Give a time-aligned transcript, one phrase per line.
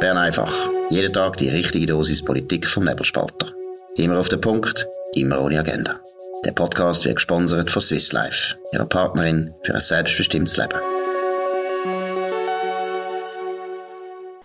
[0.00, 0.52] Bern einfach.
[0.90, 3.52] Jeden Tag die richtige Dosis Politik vom Nebelspalter.
[3.96, 5.96] Immer auf den Punkt, immer ohne Agenda.
[6.44, 10.78] Der Podcast wird gesponsert von Swiss Life, ihrer Partnerin für ein selbstbestimmtes Leben.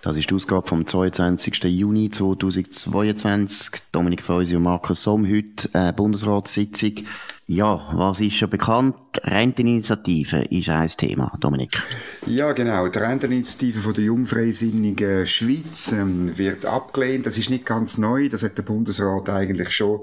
[0.01, 1.63] Das ist die Ausgabe vom 22.
[1.65, 3.83] Juni 2022.
[3.91, 7.05] Dominik Feusi und Markus Somm heute äh, Bundesratssitzung.
[7.45, 8.95] Ja, was ist schon bekannt?
[9.21, 11.83] Renteninitiative ist ein Thema, Dominik.
[12.25, 12.87] Ja, genau.
[12.87, 17.25] Die Renteninitiative von der Jungfreisinnigen Schweiz ähm, wird abgelehnt.
[17.25, 18.29] Das ist nicht ganz neu.
[18.29, 19.99] Das hat der Bundesrat eigentlich schon,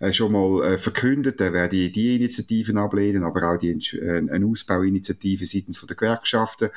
[0.00, 1.40] äh, schon mal äh, verkündet.
[1.40, 6.70] Er werde die Initiativen ablehnen, aber auch die, äh, eine Ausbauinitiative seitens von der Gewerkschaften,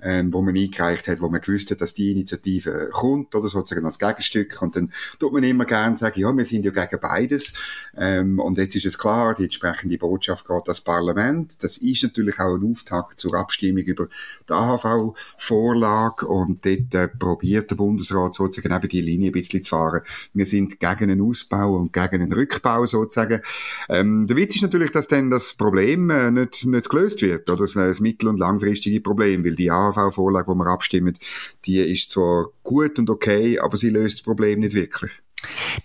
[0.00, 3.84] ähm, wo man eingereicht hat, wo man gewusst hat, dass die Initiative kommt, oder sozusagen
[3.84, 4.62] als Gegenstück.
[4.62, 7.52] Und dann tut man immer gerne sagen, ja, wir sind ja gegen beides.
[7.96, 11.62] Ähm, und jetzt ist es klar, die entsprechende Botschaft geht das Parlament.
[11.62, 14.08] Das ist natürlich auch ein Auftakt zur Abstimmung über
[14.48, 19.70] die AHV-Vorlage und dort äh, probiert der Bundesrat sozusagen eben die Linie ein bisschen zu
[19.70, 20.02] fahren.
[20.32, 23.40] Wir sind gegen einen Ausbau und gegen einen Rückbau sozusagen.
[23.88, 27.58] Ähm, der Witz ist natürlich, dass dann das Problem äh, nicht, nicht gelöst wird, oder?
[27.58, 31.18] Das, das mittel- und langfristige Problem, weil die AHV-Vorlage, die wir abstimmen,
[31.64, 35.22] die ist zwar gut und okay, aber sie löst das Problem nicht wirklich.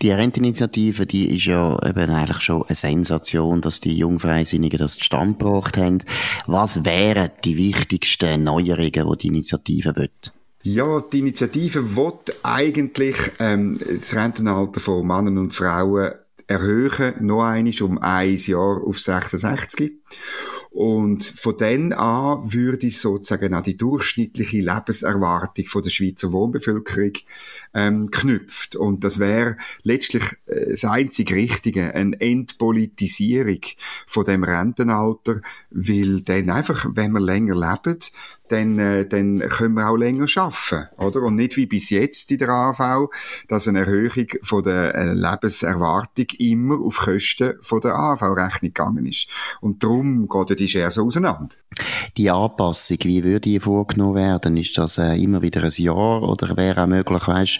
[0.01, 5.37] Die Renteninitiative, die ist ja eben eigentlich schon eine Sensation, dass die Jungfreisinnigen das zustande
[5.37, 5.99] gebracht haben.
[6.47, 10.09] Was wären die wichtigsten Neuerungen, die die Initiative will?
[10.63, 16.13] Ja, die Initiative will eigentlich ähm, das Rentenalter von Männern und Frauen
[16.47, 19.91] erhöhen, noch einmal um ein Jahr auf 66.
[20.73, 27.11] Und von dann an würde ich sozusagen auch die durchschnittliche Lebenserwartung von der Schweizer Wohnbevölkerung
[27.75, 28.75] ähm, knüpft.
[28.75, 33.61] Und das wäre letztlich äh, das einzig Richtige, eine Entpolitisierung
[34.07, 37.99] von dem Rentenalter, weil dann einfach, wenn wir länger leben,
[38.53, 41.23] dann, äh, dann können wir auch länger schaffen, oder?
[41.23, 43.09] Und nicht wie bis jetzt in der AV,
[43.47, 49.27] dass eine Erhöhung von der äh, Lebenserwartung immer auf Kosten von der AV-Rechnung gegangen ist.
[49.61, 51.55] Und darum geht die Schere so auseinander.
[52.17, 54.57] Die Anpassung, wie würde die vorgenommen werden?
[54.57, 57.59] Ist das äh, immer wieder ein Jahr oder wäre auch möglich, weißt,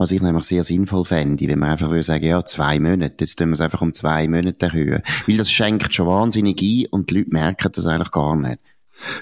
[0.00, 3.38] was ich nämlich sehr sinnvoll fände, wenn man einfach würde sagen, ja, zwei Monate, jetzt
[3.38, 5.02] tun wir es einfach um zwei Monate erhöhen.
[5.26, 8.60] Weil das schenkt schon wahnsinnig ein und die Leute merken das eigentlich gar nicht.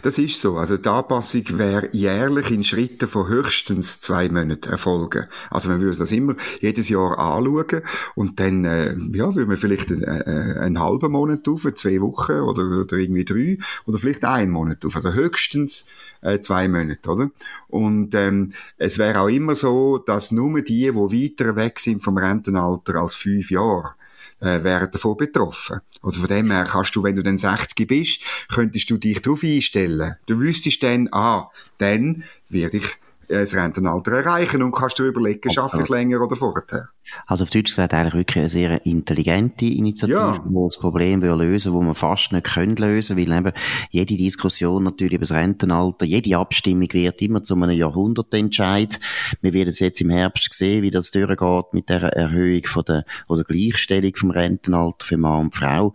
[0.03, 0.57] Das ist so.
[0.57, 5.27] Also die Anpassung wäre jährlich in Schritten von höchstens zwei Monaten erfolgen.
[5.51, 7.83] Also man würde das immer jedes Jahr anschauen
[8.15, 12.33] und dann äh, ja, würde man vielleicht einen, äh, einen halben Monat auf, zwei Wochen
[12.33, 14.97] oder, oder irgendwie drei oder vielleicht einen Monat auf.
[14.97, 15.87] Also höchstens
[16.21, 17.31] äh, zwei Monate, oder?
[17.69, 22.19] Und ähm, es wäre auch immer so, dass nur die, die weiter weg sind vom
[22.19, 23.95] Rentenalter als fünf Jahre,
[24.41, 25.81] äh, wären davon betroffen.
[26.03, 29.43] Also von dem her kannst du, wenn du dann 60 bist, könntest du dich darauf
[29.43, 30.17] einstellen.
[30.27, 32.99] Du wüsstest dann, ah, dann werde ich
[33.29, 36.89] das Rentenalter erreichen und kannst du überlegen, schaffe ich länger oder vorher.
[37.27, 40.45] Also auf Deutsch gesagt eigentlich wirklich eine sehr intelligente Initiative, ja.
[40.47, 43.53] die das Problem will lösen, wo man fast nicht können lösen, weil eben
[43.91, 49.01] jede Diskussion natürlich über das Rentenalter, jede Abstimmung wird immer zu einem Jahrhundertentscheid.
[49.41, 53.05] Wir werden es jetzt im Herbst sehen, wie das durchgeht mit der Erhöhung von der
[53.27, 55.95] oder Gleichstellung vom Rentenalter für Mann und Frau.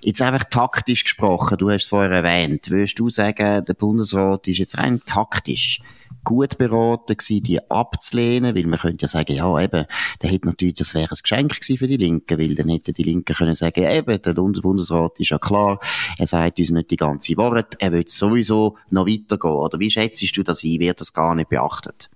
[0.00, 4.58] Jetzt einfach taktisch gesprochen, du hast es vorher erwähnt, würdest du sagen, der Bundesrat ist
[4.58, 5.80] jetzt rein taktisch
[6.24, 9.86] gut beraten gewesen, die abzulehnen, weil man könnte ja sagen, ja eben,
[10.20, 13.02] der hätte natürlich, das wäre ein Geschenk gewesen für die Linken, weil dann hätten die
[13.02, 15.80] Linken können sagen, eben, der Bundesrat ist ja klar,
[16.18, 19.50] er sagt uns nicht die ganze Wahrheit, er will sowieso noch weitergehen.
[19.50, 20.80] Oder wie schätzt du das ein?
[20.80, 22.10] Wird das gar nicht beachtet?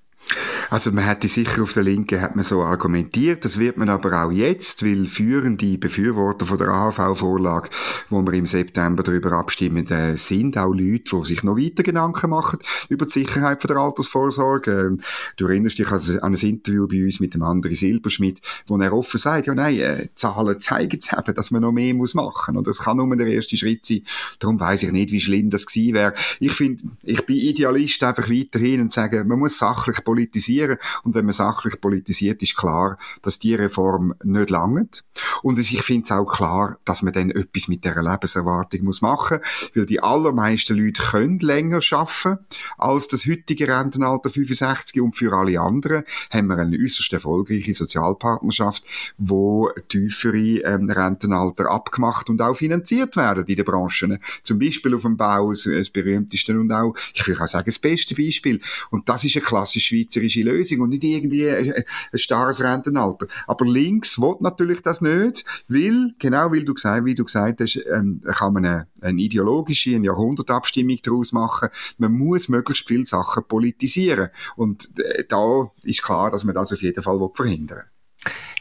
[0.71, 4.25] Also man hätte sicher auf der Linken hat man so argumentiert, das wird man aber
[4.25, 7.71] auch jetzt, weil führende Befürworter von der AHV-Vorlage,
[8.09, 12.31] wo wir im September darüber abstimmen, äh, sind auch Leute, die sich noch weiter Gedanken
[12.31, 14.71] machen über die Sicherheit von der Altersvorsorge.
[14.73, 15.01] Ähm,
[15.37, 19.19] du erinnerst dich an ein Interview bei uns mit dem anderen Silberschmidt, wo er offen
[19.19, 22.67] sagt, ja nein, äh, Zahlen zeigen es eben, dass man noch mehr muss machen und
[22.67, 24.03] das kann nur der erste Schritt sein.
[24.41, 26.15] Darum weiß ich nicht, wie schlimm das gewesen wäre.
[26.41, 30.79] Ich finde, ich bin Idealist einfach weiterhin und sage, man muss sachlich politisieren.
[31.05, 35.05] Und wenn man sachlich politisiert, ist klar, dass die Reform nicht langt.
[35.43, 39.41] Und ich finde es auch klar, dass man dann etwas mit der Lebenserwartung muss machen,
[39.75, 42.39] weil die allermeisten Leute können länger schaffen
[42.79, 48.85] als das heutige Rentenalter 65 und für alle anderen haben wir eine äußerst erfolgreiche Sozialpartnerschaft,
[49.19, 54.19] wo tiefere ähm, Rentenalter abgemacht und auch finanziert werden in den Branchen.
[54.43, 58.15] Zum Beispiel auf dem Bau, das berühmteste und auch, ich würde auch sagen, das beste
[58.15, 58.61] Beispiel.
[58.91, 61.73] Und das ist eine klassische schweizerische Lösung und nicht irgendwie ein,
[62.13, 63.27] ein starres Rentenalter.
[63.47, 67.77] Aber links will natürlich das nicht, weil, genau weil du gesagt, wie du gesagt hast,
[67.93, 71.69] ähm, kann man eine, eine ideologische, eine Jahrhundertabstimmung daraus machen.
[71.99, 74.29] Man muss möglichst viele Sachen politisieren.
[74.57, 77.85] Und äh, da ist klar, dass man das auf jeden Fall verhindern will.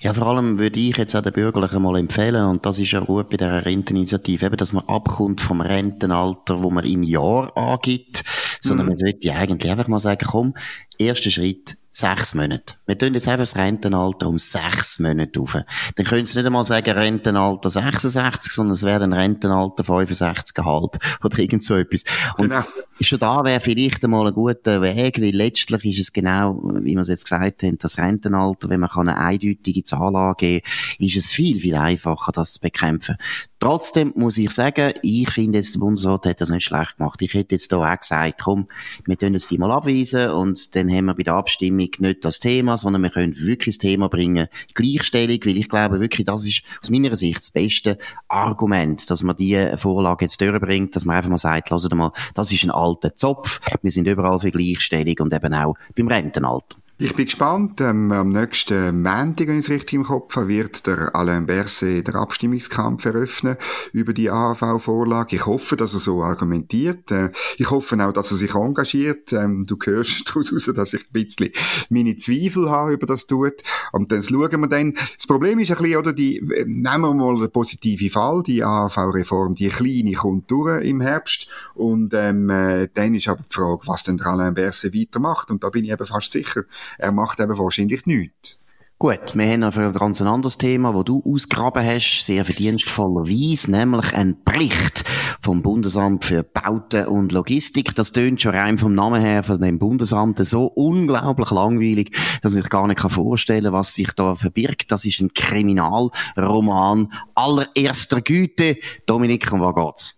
[0.02, 3.00] Ja, vor allem würde ich jetzt auch den Bürgerlichen mal empfehlen, und das ist ja
[3.00, 8.24] gut bei dieser Renteninitiative, eben, dass man abkommt vom Rentenalter, wo man im Jahr angibt,
[8.66, 8.92] sondern mhm.
[8.94, 10.54] man sollte eigentlich einfach mal sagen, komm,
[10.98, 12.76] erster Schritt, sechs Monate.
[12.86, 15.54] Wir tun jetzt einfach das Rentenalter um sechs Monate auf.
[15.54, 21.40] Dann können Sie nicht einmal sagen Rentenalter 66, sondern es wäre ein Rentenalter 65,5 oder
[21.40, 22.04] irgend so etwas.
[22.38, 22.64] Und genau.
[23.02, 27.02] Schon da wäre vielleicht einmal ein guter Weg, weil letztlich ist es genau, wie wir
[27.02, 31.30] es jetzt gesagt haben, das Rentenalter, wenn man eine eindeutige Zahl angeben kann, ist es
[31.30, 33.18] viel, viel einfacher, das zu bekämpfen.
[33.60, 37.22] Trotzdem muss ich sagen, ich finde jetzt, der Bundesrat hat das nicht schlecht gemacht.
[37.22, 38.68] Ich hätte jetzt da auch gesagt, komm,
[39.06, 42.78] wir tun es mal abweisen und dann haben wir bei der Abstimmung nicht das Thema,
[42.78, 46.90] sondern wir können wirklich das Thema bringen, Gleichstellung, weil ich glaube wirklich, das ist aus
[46.90, 47.98] meiner Sicht das beste
[48.28, 52.52] Argument, dass man diese Vorlage jetzt durchbringt, dass man einfach mal sagt, lasst mal, das
[52.52, 56.78] ist ein alter Zopf, wir sind überall für Gleichstellung und eben auch beim Rentenalter.
[56.98, 57.82] Ich bin gespannt.
[57.82, 62.08] Ähm, am nächsten Montag, wenn ich es richtig im Kopf habe, wird der Alain Berset
[62.08, 63.58] den Abstimmungskampf eröffnen
[63.92, 65.36] über die AHV-Vorlage.
[65.36, 67.12] Ich hoffe, dass er so argumentiert.
[67.12, 69.34] Äh, ich hoffe auch, dass er sich engagiert.
[69.34, 71.50] Ähm, du hörst daraus dass ich ein bisschen
[71.90, 73.56] meine Zweifel habe über das tut.
[73.92, 74.94] Und dann schauen wir dann.
[75.18, 78.42] Das Problem ist ein bisschen, oder die, nehmen wir mal den positiven Fall.
[78.44, 81.50] Die AHV-Reform, die kleine kommt durch im Herbst.
[81.74, 85.52] Und ähm, äh, dann ist aber die Frage, was denn der Alain Berset weitermacht.
[85.52, 86.64] Und da bin ich eben fast sicher,
[86.98, 88.60] er macht eben wahrscheinlich nichts.
[88.98, 94.14] Gut, wir haben noch ein ganz anderes Thema, wo du ausgraben hast, sehr verdienstvollerweise, nämlich
[94.14, 95.04] ein Bericht
[95.42, 97.94] vom Bundesamt für Bauten und Logistik.
[97.94, 102.64] Das tönt schon rein vom Namen her von dem Bundesamt so unglaublich langweilig, dass ich
[102.64, 104.90] mir gar nicht vorstellen kann, was sich da verbirgt.
[104.94, 108.78] Das ist ein Kriminalroman allererster Güte.
[109.06, 110.15] Dominik, um was geht's?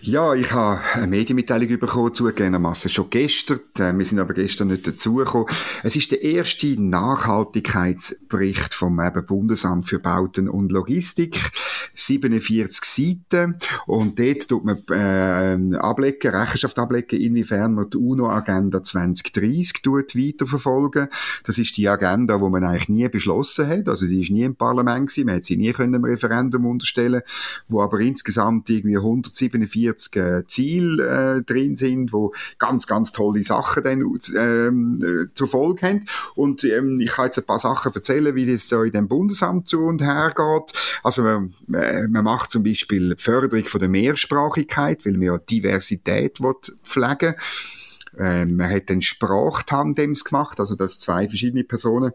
[0.00, 3.60] Ja, ich habe eine Medienmitteilung bekommen, zugegebenermaßen schon gestern.
[3.78, 5.48] Äh, wir sind aber gestern nicht dazugekommen.
[5.82, 11.50] Es ist der erste Nachhaltigkeitsbericht vom Bundesamt für Bauten und Logistik.
[11.94, 13.56] 47 Seiten.
[13.86, 21.08] Und dort tut man äh, ablegen, Rechenschaft ablegen, inwiefern man die UNO-Agenda 2030 tut weiterverfolgen.
[21.44, 23.88] Das ist die Agenda, die man eigentlich nie beschlossen hat.
[23.88, 25.26] Also die ist nie im Parlament gewesen.
[25.26, 27.22] Man hat sie nie können im Referendum unterstellen,
[27.66, 33.42] wo aber insgesamt irgendwie 147 40 äh, Ziele äh, drin sind, wo ganz, ganz tolle
[33.42, 34.02] Sachen dann
[34.36, 36.04] ähm, äh, zur Folge haben.
[36.34, 39.68] Und ähm, ich kann jetzt ein paar Sachen erzählen, wie das so in dem Bundesamt
[39.68, 40.98] zu und her geht.
[41.02, 45.38] Also man, äh, man macht zum Beispiel die Förderung von der Mehrsprachigkeit, weil man ja
[45.38, 46.38] Diversität
[46.82, 47.36] pflegen will.
[48.18, 52.12] Ähm, man hat dann Sprachtandems gemacht, also dass zwei verschiedene Personen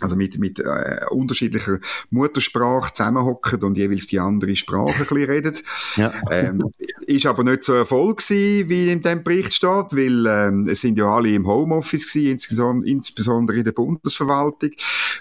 [0.00, 1.78] also mit, mit äh, unterschiedlicher
[2.10, 5.62] Muttersprache zusammenhocken und jeweils die andere Sprache ein bisschen redet.
[5.96, 6.12] Ja.
[6.30, 6.70] Ähm,
[7.06, 10.96] ist aber nicht so Erfolg gewesen, wie in dem Bericht steht, weil ähm, es sind
[10.96, 14.70] ja alle im Homeoffice gewesen, insgesamt, insbesondere in der Bundesverwaltung.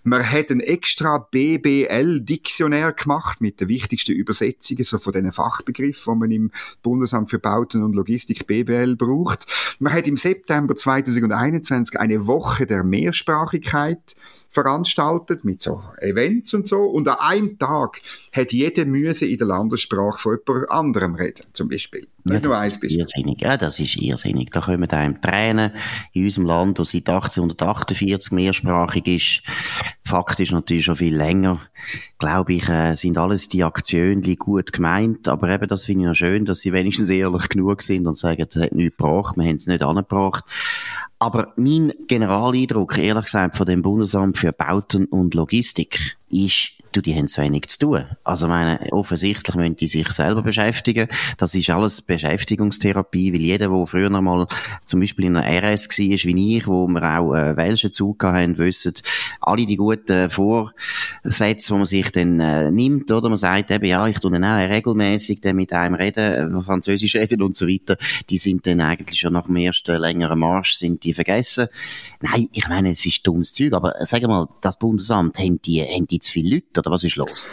[0.03, 6.19] Man hat ein extra BBL-Diktionär gemacht mit den wichtigsten Übersetzungen so von diesen Fachbegriffen, die
[6.19, 6.51] man im
[6.83, 9.45] Bundesamt für Bauten und Logistik BBL braucht.
[9.79, 14.15] Man hat im September 2021 eine Woche der Mehrsprachigkeit
[14.49, 16.81] veranstaltet mit so Events und so.
[16.81, 18.01] Und an einem Tag
[18.31, 22.07] hat jede Müsse in der Landessprache von jemand anderem reden, zum Beispiel.
[22.23, 22.91] Nicht ja, nur ein Beispiel.
[22.91, 23.41] Irrsinnig.
[23.41, 24.49] Ja, das ist irrsinnig.
[24.51, 25.71] Da kommen einem Tränen
[26.13, 29.41] in unserem Land, das seit 1848 mehrsprachig ist.
[30.03, 31.61] Faktisch natürlich schon viel länger.
[32.17, 35.27] Glaube ich, äh, sind alles die Aktionen gut gemeint.
[35.27, 38.45] Aber eben, das finde ich noch schön, dass sie wenigstens ehrlich genug sind und sagen,
[38.49, 40.43] es hat nichts gebracht, wir haben es nicht angebracht.
[41.19, 47.15] Aber mein Generaleindruck, ehrlich gesagt, von dem Bundesamt für Bauten und Logistik ist, du, die
[47.15, 48.05] haben zu wenig zu tun.
[48.23, 51.07] Also, meine, offensichtlich müssen die sich selber beschäftigen.
[51.37, 54.47] Das ist alles Beschäftigungstherapie, weil jeder, der früher noch mal
[54.85, 58.57] zum Beispiel in einer RS war, wie ich, wo wir auch äh, welchen Zug haben,
[58.57, 58.93] wissen,
[59.41, 63.29] alle die guten Vorsätze, die man sich dann äh, nimmt, oder?
[63.29, 67.41] Man sagt eben, ja, ich tue dann auch regelmäßig mit einem reden, äh, Französisch reden
[67.41, 67.97] und so weiter,
[68.29, 71.67] die sind dann eigentlich schon nach dem ersten längeren Marsch sind die vergessen.
[72.21, 76.07] Nein, ich meine, es ist dummes Zeug, aber sag mal, das Bundesamt, haben die, haben
[76.07, 76.79] die zu viele Leute?
[76.79, 77.49] oder was ist los?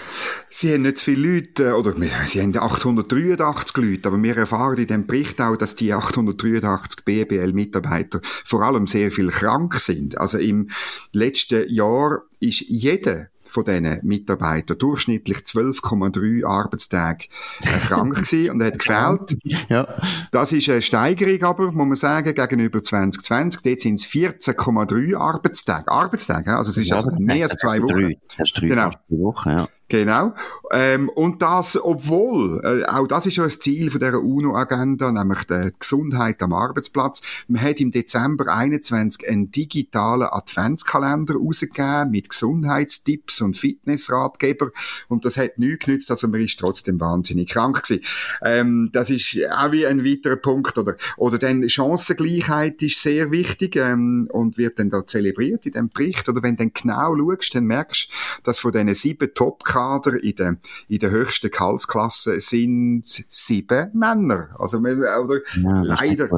[0.50, 1.94] Sie haben nicht zu viele Leute, äh, oder
[2.26, 8.20] sie haben 883 Leute, aber wir erfahren in dem Bericht auch, dass die 883 BBL-Mitarbeiter
[8.44, 10.18] vor allem sehr viel krank sind.
[10.18, 10.70] Also im
[11.12, 17.28] letzten Jahr ist jeder von diesen Mitarbeitern durchschnittlich 12,3 Arbeitstage
[17.62, 19.38] äh, krank gewesen und hat gefehlt.
[19.68, 19.88] Ja.
[20.30, 23.62] Das ist eine Steigerung aber, muss man sagen, gegenüber 2020.
[23.62, 25.88] Dort sind es 14,3 Arbeitstage.
[25.88, 28.14] Arbeitstage, also es ist also mehr als zwei Wochen.
[28.36, 28.90] Drei genau.
[29.08, 29.68] Woche, ja.
[29.88, 30.34] Genau.
[30.72, 35.44] Ähm, und das, obwohl, äh, auch das ist ja ein Ziel von dieser UNO-Agenda, nämlich
[35.44, 37.22] die Gesundheit am Arbeitsplatz.
[37.46, 44.72] Man hat im Dezember 21 einen digitalen Adventskalender rausgegeben mit Gesundheitstipps und Fitnessratgeber.
[45.06, 48.02] Und das hat nichts genützt, also man ist trotzdem wahnsinnig krank gewesen.
[48.42, 50.78] Ähm, das ist auch wie ein weiterer Punkt.
[50.78, 55.90] Oder, oder dann Chancengleichheit ist sehr wichtig ähm, und wird dann da zelebriert in dem
[55.90, 56.28] Bericht.
[56.28, 60.22] Oder wenn du dann genau schaust, dann merkst du, dass von diesen sieben top Kader
[60.22, 60.56] in der,
[60.88, 64.48] in der höchsten Gehaltsklasse sind sieben Männer.
[64.58, 66.28] Also, oder ja, leider.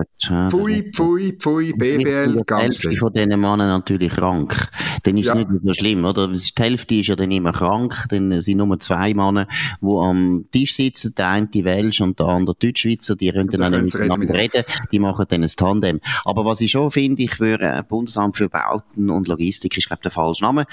[0.51, 2.97] Pfui, pfui, pfui, BBL, ganz schlimm.
[2.97, 4.69] von diesen Männern natürlich krank.
[5.05, 6.27] Dann ist es nicht so schlimm, oder?
[6.27, 9.47] Die Hälfte ist ja dann immer krank, dann sind nur zwei Männer,
[9.81, 13.85] die am Tisch sitzen, der eine die Welsch und der andere Deutschschweizer, die können dann
[13.85, 16.01] nicht miteinander reden, die machen dann ein Tandem.
[16.25, 20.03] Aber was ich schon finde, ich würde Bundesamt für Bauten und Logistik ist, glaube ich,
[20.03, 20.67] der falsche Name,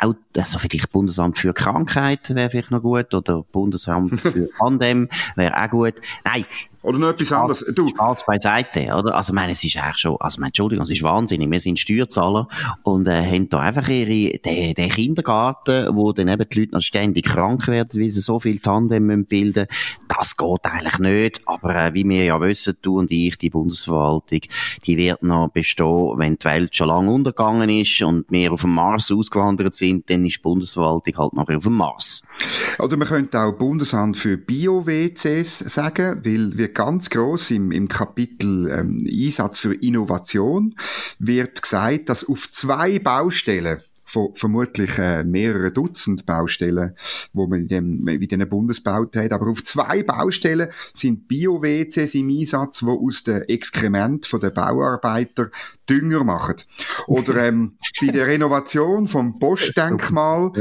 [0.00, 5.62] Baut, also vielleicht Bundesamt für Krankheit wäre vielleicht noch gut oder Bundesamt für Pandem wäre
[5.62, 5.94] auch gut.
[6.24, 6.44] Nein,
[6.84, 7.64] oder noch etwas anderes.
[7.74, 7.88] Du.
[7.88, 9.14] Spaß beiseite, oder?
[9.14, 11.50] Also, ich meine, es ist eigentlich schon, also, meine, Entschuldigung, es ist wahnsinnig.
[11.50, 12.46] Wir sind Steuerzahler
[12.82, 16.82] und, äh, haben da einfach ihre, den, den Kindergarten, wo dann eben die Leute noch
[16.82, 19.66] ständig krank werden, weil sie so viel Tandem müssen bilden.
[20.08, 21.40] Das geht eigentlich nicht.
[21.46, 24.40] Aber, äh, wie wir ja wissen, du und ich, die Bundesverwaltung,
[24.86, 28.74] die wird noch bestehen, wenn die Welt schon lange untergegangen ist und wir auf dem
[28.74, 32.22] Mars ausgewandert sind, dann ist die Bundesverwaltung halt nachher auf dem Mars.
[32.78, 38.70] Also, man könnte auch Bundesamt für Bio-WCs sagen, weil wir ganz groß im, im Kapitel
[38.70, 40.74] ähm, Einsatz für Innovation
[41.18, 46.94] wird gesagt, dass auf zwei Baustellen von vermutlich äh, mehrere Dutzend Baustellen,
[47.32, 49.32] wo man in, dem, in diesen Bundesbauten hat.
[49.32, 55.50] Aber auf zwei Baustellen sind Bio-WCs im Einsatz, wo aus den Exkrement der Bauarbeiter
[55.88, 56.56] Dünger machen.
[57.06, 60.52] Oder ähm, bei der Renovation vom Postdenkmal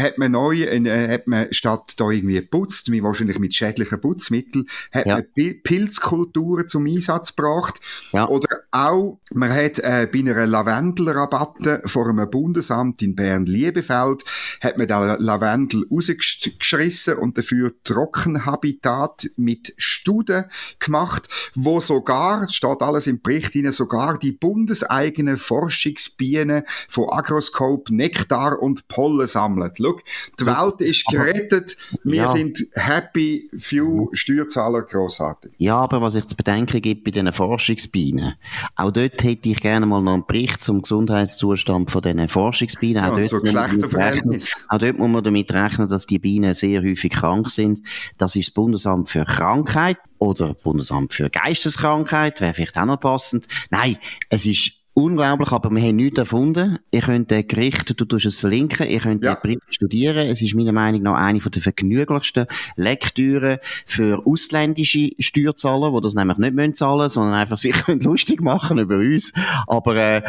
[0.00, 4.66] hat man neu, äh, hat man statt da irgendwie putzt, wie wahrscheinlich mit schädlichen Putzmitteln,
[4.92, 5.16] hat ja.
[5.16, 7.80] man Pilzkulturen zum Einsatz gebracht.
[8.12, 8.28] Ja.
[8.28, 14.24] Oder auch, man hat äh, bei einer Lavendelrabatte vor einem Bundesamt in Bern-Liebefeld,
[14.60, 20.44] hat man da Lavendel rausgeschrissen und dafür Trockenhabitat mit Studen
[20.78, 28.60] gemacht, wo sogar, steht alles im Bericht hinein, sogar die bundeseigenen Forschungsbienen von Agroscope Nektar
[28.60, 29.72] und Pollen sammeln.
[29.86, 30.00] Schau,
[30.40, 32.28] die Welt ist gerettet, wir ja.
[32.28, 35.52] sind happy, few Steuerzahler grossartig.
[35.58, 38.34] Ja, aber was ich zu bedenken gibt bei diesen Forschungsbienen,
[38.76, 43.04] auch dort hätte ich gerne mal noch einen Bericht zum Gesundheitszustand von diesen Forschungsbienen.
[43.04, 47.12] Auch, ja, dort so auch dort muss man damit rechnen, dass die Bienen sehr häufig
[47.12, 47.80] krank sind.
[48.18, 53.48] Das ist das Bundesamt für Krankheit oder Bundesamt für Geisteskrankheit, wäre vielleicht auch noch passend.
[53.70, 53.96] Nein,
[54.30, 56.78] es ist unglaublich, aber wir haben nichts erfunden.
[56.90, 59.34] Ihr könnt den Gericht, du tust es verlinken, ihr könnt ja.
[59.34, 60.26] den Bericht studieren.
[60.26, 66.38] Es ist meiner Meinung nach eine der vergnüglichsten Lektüren für ausländische Steuerzahler, die das nämlich
[66.38, 69.34] nicht müssen zahlen, sondern einfach sich lustig machen über uns.
[69.66, 70.22] Aber äh,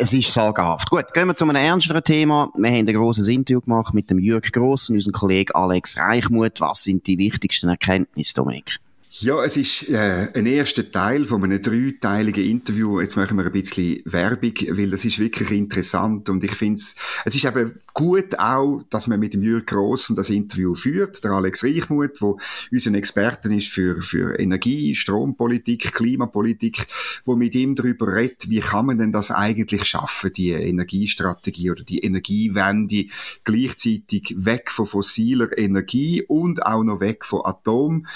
[0.00, 0.90] es ist sagenhaft.
[0.90, 2.50] Gut, gehen wir zu einem ernsteren Thema.
[2.56, 6.60] Wir haben ein grosses Interview gemacht mit dem Jürg Grossen, unserem Kollegen Alex Reichmuth.
[6.60, 8.80] Was sind die wichtigsten Erkenntnisse, Dominik?
[9.10, 13.00] Ja, es ist äh, ein erster Teil von einem dreiteiligen Interview.
[13.00, 16.94] Jetzt machen wir ein bisschen Werbung, weil das ist wirklich interessant und ich finde es,
[17.24, 21.32] es ist eben gut auch, dass man mit dem Jürg Grossen das Interview führt, der
[21.32, 22.38] Alex Reichmuth, wo
[22.70, 26.86] unser Experten ist für, für Energie, Strompolitik, Klimapolitik,
[27.24, 31.82] wo mit ihm darüber redet, wie kann man denn das eigentlich schaffen, die Energiestrategie oder
[31.82, 33.06] die Energiewende
[33.42, 38.06] gleichzeitig weg von fossiler Energie und auch noch weg von Atom.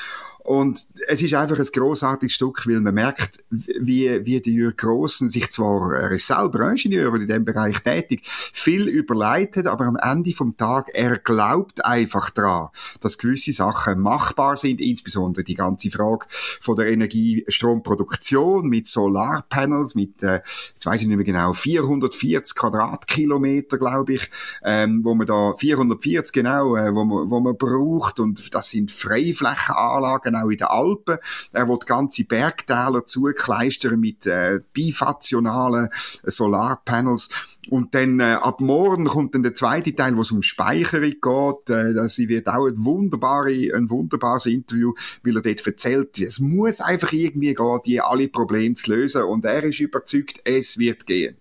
[0.44, 5.28] Und es ist einfach ein großartiges Stück, weil man merkt, wie, wie die Jürg Grossen
[5.28, 9.96] sich zwar, er ist selber Ingenieur und in dem Bereich tätig, viel überleitet, aber am
[9.96, 12.68] Ende vom Tag, er glaubt einfach daran,
[13.00, 16.26] dass gewisse Sachen machbar sind, insbesondere die ganze Frage
[16.60, 20.40] von der Energiestromproduktion mit Solarpanels, mit, äh,
[20.74, 24.30] jetzt weiß ich nicht mehr genau, 440 Quadratkilometer, glaube ich,
[24.62, 28.90] ähm, wo man da, 440 genau, äh, wo man, wo man braucht und das sind
[28.90, 31.18] Freiflächenanlagen, auch in den Alpen.
[31.52, 35.88] Er will ganze Bergtäler zukleistern mit äh, bifationalen
[36.24, 37.30] Solarpanels.
[37.70, 41.70] Und dann äh, ab morgen kommt dann der zweite Teil, wo es um Speicherung geht.
[41.70, 44.92] Äh, das wird auch ein, wunderbare, ein wunderbares Interview,
[45.22, 49.22] weil er dort erzählt, es muss einfach irgendwie gehen, die alle Probleme zu lösen.
[49.22, 51.36] Und er ist überzeugt, es wird gehen.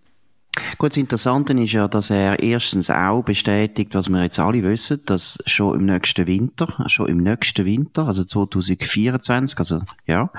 [0.78, 5.02] Gut, das Interessante ist ja, dass er erstens auch bestätigt, was wir jetzt alle wissen,
[5.06, 10.30] dass schon im nächsten Winter, schon im nächsten Winter, also 2024, also ja,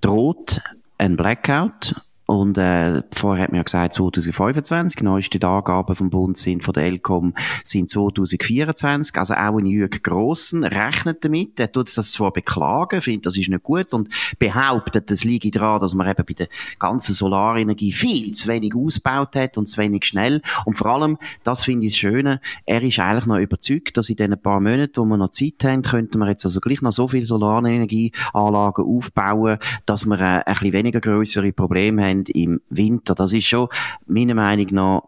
[0.00, 0.60] droht
[0.98, 1.94] ein Blackout
[2.26, 6.84] und äh, vorher hat man ja gesagt 2025, neueste Angaben vom Bund sind von der
[6.84, 13.02] Elcom sind 2024, also auch ein Jürg Grossen rechnet damit, er tut das zwar beklagen,
[13.02, 16.48] findet das ist nicht gut und behauptet, es liege daran, dass man eben bei der
[16.78, 20.42] ganzen Solarenergie viel zu wenig ausgebaut hat und zu wenig schnell.
[20.64, 24.16] Und vor allem, das finde ich das Schöne, er ist eigentlich noch überzeugt, dass in
[24.16, 27.08] den paar Monaten, wo wir noch Zeit haben, könnten wir jetzt also gleich noch so
[27.08, 33.14] viele Solarenergieanlagen aufbauen, dass wir äh, ein bisschen weniger größere Probleme haben im Winter.
[33.14, 33.68] Das ist schon
[34.06, 35.02] meiner Meinung nach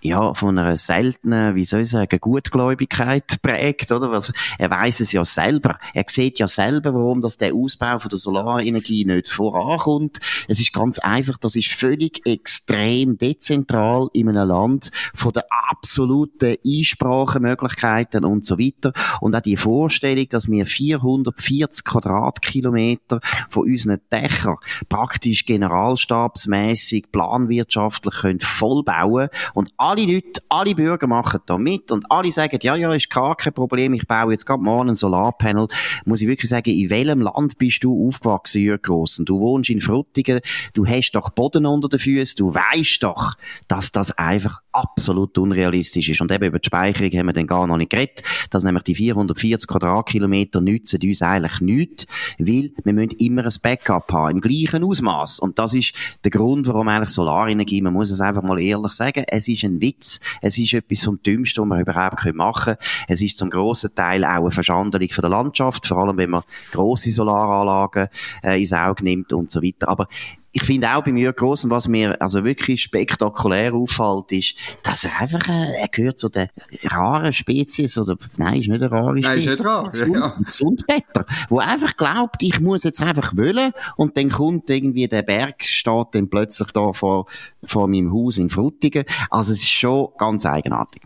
[0.00, 4.10] ja, von einer seltenen, wie soll ich sagen, Gutgläubigkeit prägt, oder?
[4.10, 5.78] Was, er weiß es ja selber.
[5.92, 10.20] Er sieht ja selber, warum das der Ausbau von der Solarenergie nicht vorankommt.
[10.48, 16.56] Es ist ganz einfach, das ist völlig extrem dezentral in einem Land von den absoluten
[16.66, 18.92] Einsprachemöglichkeiten und so weiter.
[19.20, 24.56] Und auch die Vorstellung, dass wir 440 Quadratkilometer von unseren Dächern
[24.88, 32.30] praktisch generalstabsmäßig planwirtschaftlich können vollbauen und alle Leute, alle Bürger machen da mit und alle
[32.30, 35.68] sagen, ja, ja, ist gar kein Problem, ich baue jetzt gerade morgen ein Solarpanel.
[36.04, 39.24] Muss ich wirklich sagen, in welchem Land bist du aufgewachsen, Jürg Grossen?
[39.24, 40.40] Du wohnst in Frutigen,
[40.74, 43.34] du hast doch Boden unter den Füßen, du weißt doch,
[43.68, 46.20] dass das einfach absolut unrealistisch ist.
[46.20, 48.94] Und eben über die Speicherung haben wir dann gar noch nicht geredet, dass nämlich die
[48.94, 52.06] 440 Quadratkilometer nützen uns eigentlich nichts,
[52.38, 55.38] weil wir müssen immer ein Backup haben, im gleichen Ausmaß.
[55.40, 59.24] Und das ist der Grund, warum eigentlich Solarenergie, man muss es einfach mal ehrlich sagen,
[59.28, 62.88] es ist ein Witz, es ist etwas vom Dümmsten, was man überhaupt machen können.
[63.08, 66.42] Es ist zum grossen Teil auch eine Verschandelung von der Landschaft, vor allem wenn man
[66.72, 68.08] grosse Solaranlagen
[68.42, 69.88] äh, ins Auge nimmt und so weiter.
[69.88, 70.08] Aber
[70.54, 75.20] ich finde auch bei mir Grossen, was mir also wirklich spektakulär auffällt, ist, dass er
[75.20, 76.48] einfach, äh, er gehört zu den
[76.84, 79.28] raren Spezies, oder, nein, ist nicht eine rare Spezies.
[79.28, 80.36] Nein, ist nicht rar, ja, ja.
[80.44, 85.64] Gesundbetter, wo einfach glaubt, ich muss jetzt einfach wollen, und dann kommt irgendwie der Berg,
[85.64, 87.26] steht dann plötzlich da vor,
[87.64, 89.04] vor meinem Haus in Frutigen.
[89.30, 91.02] Also es ist schon ganz eigenartig.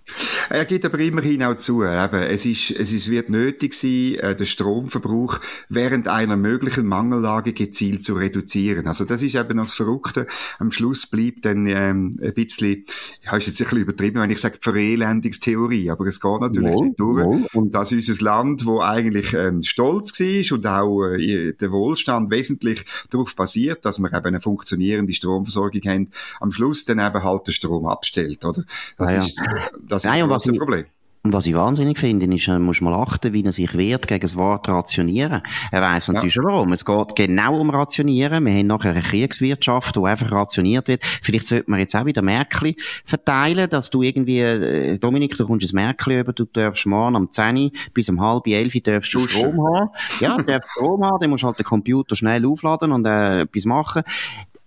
[0.51, 4.37] Er gibt aber immerhin auch zu, eben, es ist, es ist, wird nötig sein, äh,
[4.37, 5.41] den Stromverbrauch
[5.71, 8.87] während einer möglichen Mangellage gezielt zu reduzieren.
[8.87, 10.27] Also das ist eben als Verrückte.
[10.59, 12.85] Am Schluss bleibt dann ähm, ein bisschen,
[13.23, 16.87] ja, ist jetzt ein bisschen übertrieben, wenn ich sage Verelendungstheorie, aber es geht natürlich Wohl,
[16.87, 17.25] nicht durch.
[17.25, 17.47] wohl.
[17.55, 22.31] Und das ist unser Land, wo eigentlich ähm, stolz war und auch äh, der Wohlstand
[22.31, 27.47] wesentlich darauf basiert, dass wir eben eine funktionierende Stromversorgung haben, am Schluss dann eben halt
[27.47, 28.63] den Strom abstellt, oder?
[28.97, 29.21] Das Ah, ja.
[29.25, 29.41] ist
[29.87, 30.85] das, Nein, ist und das was große ich- Problem.
[31.29, 34.23] Und was ich wahnsinnig finde, ist, er muss mal achten, wie er sich wehrt gegen
[34.23, 35.43] das Wort Rationieren.
[35.71, 36.73] Er weiss natürlich schon warum.
[36.73, 38.47] Es geht genau um Rationieren.
[38.47, 41.05] Wir haben nachher eine Kriegswirtschaft, die einfach rationiert wird.
[41.05, 45.71] Vielleicht sollte man jetzt auch wieder Märkli verteilen, dass du irgendwie, äh, Dominik, du kommst
[45.71, 49.27] ein Märkli über, du darfst morgen am 10 bis um halb 11 darfst du.
[49.27, 49.91] Strom haben.
[50.21, 53.67] Ja, du darfst Strom haben, dann musst halt den Computer schnell aufladen und äh, etwas
[53.67, 54.03] machen.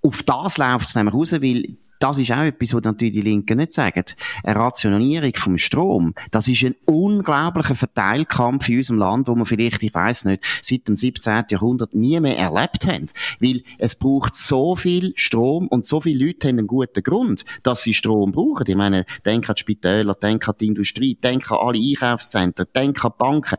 [0.03, 3.57] Auf das läuft es nämlich raus, weil das ist auch etwas, was natürlich die Linken
[3.57, 4.03] nicht sagen.
[4.43, 9.83] Eine Rationierung vom Strom, das ist ein unglaublicher Verteilkampf in unserem Land, wo wir vielleicht,
[9.83, 11.45] ich weiß nicht, seit dem 17.
[11.49, 13.07] Jahrhundert nie mehr erlebt haben.
[13.39, 17.83] Weil es braucht so viel Strom und so viele Leute haben einen guten Grund, dass
[17.83, 18.65] sie Strom brauchen.
[18.67, 23.05] Ich meine, denk an die Spitäler, denk an die Industrie, denk an alle Einkaufszentren, denk
[23.05, 23.57] an die Banken.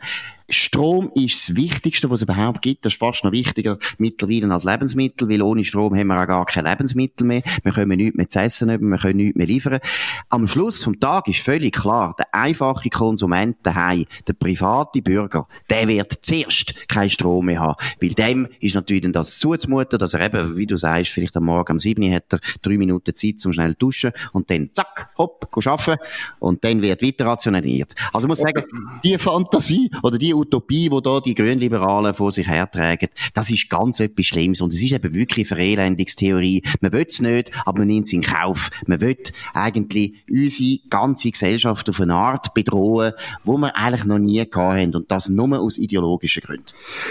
[0.48, 2.84] Strom ist das Wichtigste, was es überhaupt gibt.
[2.84, 6.46] Das ist fast noch wichtiger mittlerweile als Lebensmittel, weil ohne Strom haben wir auch gar
[6.46, 7.42] kein Lebensmittel mehr.
[7.62, 9.80] Wir können nichts mehr zu essen haben, wir können nichts mehr liefern.
[10.28, 15.88] Am Schluss vom Tag ist völlig klar, der einfache Konsument daheim, der private Bürger, der
[15.88, 17.76] wird zuerst keinen Strom mehr haben.
[18.00, 21.44] Weil dem ist natürlich dann das zuzumuten, dass er eben, wie du sagst, vielleicht am
[21.44, 25.10] Morgen um 7 Uhr hat er drei Minuten Zeit zum schnell duschen und dann zack,
[25.18, 26.00] hopp, arbeiten
[26.40, 27.94] und dann wird weiter rationiert.
[28.12, 28.64] Also ich muss sagen,
[29.04, 34.00] die Fantasie oder die Utopie, die da die Grünliberalen vor sich hertragen, das ist ganz
[34.00, 34.60] etwas Schlimmes.
[34.60, 36.62] Und es ist eben wirklich eine Verelendungstheorie.
[36.80, 38.70] Man will es nicht, aber man nimmt es in Kauf.
[38.86, 39.16] Man will
[39.52, 43.12] eigentlich unsere ganze Gesellschaft auf eine Art bedrohen,
[43.44, 44.94] wo wir eigentlich noch nie gehabt haben.
[44.94, 46.66] Und das nur aus ideologischen Gründen.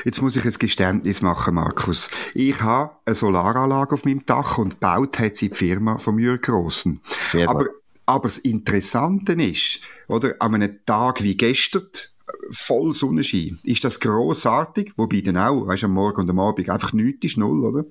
[0.05, 2.09] Jetzt muss ich ein Geständnis machen, Markus.
[2.33, 6.41] Ich habe eine Solaranlage auf meinem Dach und gebaut hat sie die Firma von Jürg
[6.43, 7.01] Grossen.
[7.27, 7.49] Sehr.
[7.49, 7.65] Aber,
[8.05, 11.87] aber das Interessante ist, oder, an einem Tag wie gestern,
[12.51, 16.93] voll Sonnenschein, ist das grossartig, wobei dann auch, weißt, am Morgen und am Abend einfach
[16.93, 17.85] nichts ist, null, oder?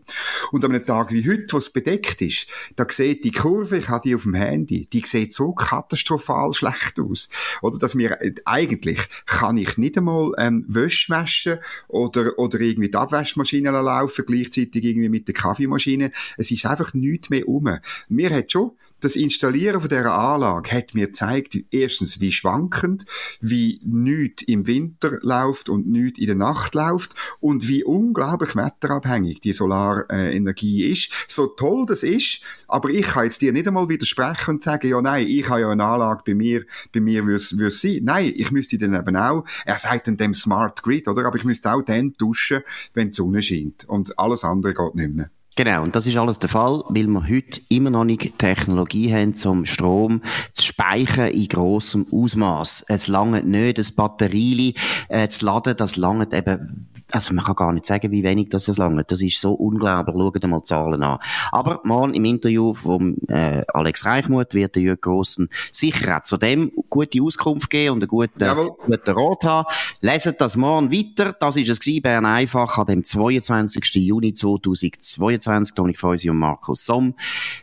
[0.53, 2.47] Und an einem Tag wie heute, wo es bedeckt ist,
[2.77, 7.01] da sieht die Kurve, ich habe die auf dem Handy, die sieht so katastrophal schlecht
[7.01, 7.29] aus.
[7.63, 12.91] Oder, dass mir, äh, eigentlich kann ich nicht einmal, ähm, Wäsche waschen oder, oder irgendwie
[12.91, 16.13] die Abwaschmaschine laufen, gleichzeitig irgendwie mit der Kaffeemaschine.
[16.37, 17.79] Es ist einfach nichts mehr um.
[18.09, 23.05] Mir hat schon das Installieren von dieser Anlage hat mir gezeigt, erstens, wie schwankend,
[23.41, 29.41] wie nichts im Winter läuft und nichts in der Nacht läuft und wie unglaublich wetterabhängig
[29.41, 31.11] die Solarenergie ist.
[31.29, 35.01] So toll das ist, aber ich kann jetzt dir nicht einmal widersprechen und sagen, ja
[35.01, 38.01] nein, ich habe ja eine Anlage bei mir, bei mir würde es sein.
[38.03, 41.25] Nein, ich müsste dann eben auch, er sagt dann dem Smart Grid, oder?
[41.27, 42.63] Aber ich müsste auch dann duschen,
[42.95, 43.85] wenn die Sonne scheint.
[43.89, 45.31] Und alles andere geht nicht mehr.
[45.63, 49.35] Genau, und das ist alles der Fall, weil wir heute immer noch nicht Technologie haben,
[49.45, 50.23] um Strom
[50.55, 52.87] zu speichern in grossem Ausmaß.
[52.89, 54.75] Es lange nicht, das Batterie
[55.11, 58.67] äh, zu laden, das lange eben, also man kann gar nicht sagen, wie wenig das,
[58.79, 59.05] lange.
[59.05, 60.17] Das ist so unglaublich.
[60.17, 61.19] Schaut mal Zahlen an.
[61.53, 66.37] Aber morgen im Interview von äh, Alex Reichmuth wird der Jürgen Grossen sicher auch zu
[66.37, 69.69] dem gute Auskunft geben und einen guten, guten Rat haben.
[70.01, 71.35] Leset das morgen weiter.
[71.39, 73.95] Das ist es gewesen, Bern einfach an dem 22.
[73.95, 75.21] Juni 2022.
[75.21, 75.75] 2022.
[75.75, 77.15] Dominik Feusi und Markus Somm.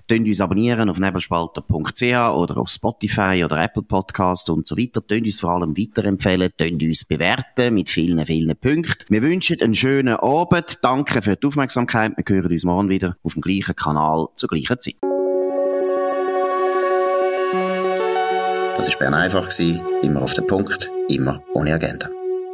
[0.08, 5.06] Tönt uns abonnieren auf nebelspalter.ch oder auf Spotify oder Apple Podcast und so weiter.
[5.06, 6.52] Tönt uns vor allem weiterempfehlen.
[6.58, 9.06] Tönt uns bewerten mit vielen, vielen Punkten.
[9.10, 10.84] Wir wünschen einen schönen Abend.
[10.84, 12.14] Danke für die Aufmerksamkeit.
[12.18, 14.96] Wir hören uns morgen wieder auf dem gleichen Kanal zur gleichen Zeit.
[18.80, 19.48] Das war Bern einfach,
[20.02, 22.10] immer auf den Punkt, immer ohne Agenda.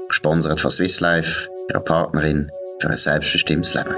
[0.09, 3.95] Gesponsert von Swiss Life, ihrer Partnerin für ein selbstbestimmtes Leben.